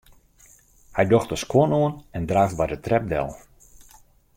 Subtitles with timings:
[0.95, 3.29] Hy docht de skuon oan en draaft by de trep del.